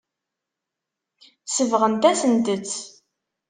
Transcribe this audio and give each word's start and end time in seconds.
Sebɣent-asent-t. 1.55 2.73